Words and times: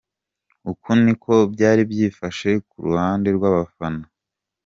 Uku 0.71 0.87
niko 1.03 1.33
byari 1.53 1.81
byifashe 1.91 2.49
ku 2.67 2.75
ruhande 2.85 3.27
rw’abafana. 3.37 4.03